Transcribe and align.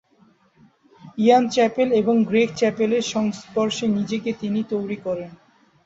ইয়ান 1.17 1.43
Chappell 1.49 1.89
এবং 1.91 2.15
Greg 2.23 2.49
চ্যাপেলের 2.55 3.03
সংস্পর্শে 3.13 3.85
নিজেকে 3.97 4.31
তিনি 4.41 4.59
তৈরী 4.71 4.97
করেন। 4.97 5.31